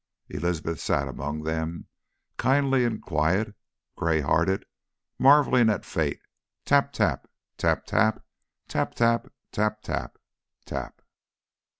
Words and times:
Elizabeth 0.29 0.79
sat 0.79 1.07
among 1.07 1.43
them, 1.43 1.85
kindly 2.35 2.85
and 2.85 3.03
quiet, 3.03 3.53
grey 3.95 4.19
hearted, 4.19 4.65
marvelling 5.19 5.69
at 5.69 5.85
Fate: 5.85 6.21
tap, 6.65 6.91
tap, 6.91 7.27
tap; 7.57 7.85
tap, 7.85 8.17
tap, 8.67 8.95
tap; 8.95 9.27
tap, 9.51 9.81
tap, 9.83 10.17
tap. 10.65 11.01